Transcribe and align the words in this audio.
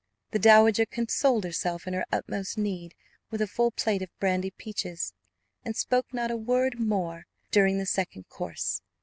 The 0.31 0.39
dowager 0.39 0.87
consoled 0.87 1.43
herself 1.43 1.85
in 1.85 1.93
her 1.93 2.07
utmost 2.11 2.57
need 2.57 2.95
with 3.29 3.39
a 3.39 3.45
full 3.45 3.69
plate 3.69 4.01
of 4.01 4.09
brandy 4.19 4.49
peaches, 4.49 5.13
and 5.63 5.75
spoke 5.77 6.11
not 6.11 6.31
a 6.31 6.37
word 6.37 6.79
more 6.79 7.27
during 7.51 7.77
the 7.77 7.85
second 7.85 8.27
course. 8.27 8.81